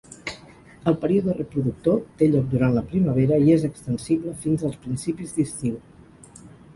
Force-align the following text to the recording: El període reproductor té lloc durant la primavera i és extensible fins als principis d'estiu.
El 0.91 0.95
període 1.01 1.33
reproductor 1.39 1.99
té 2.21 2.29
lloc 2.31 2.47
durant 2.53 2.73
la 2.77 2.83
primavera 2.93 3.37
i 3.49 3.53
és 3.57 3.65
extensible 3.69 4.33
fins 4.47 4.65
als 4.71 4.79
principis 4.87 5.37
d'estiu. 5.37 5.77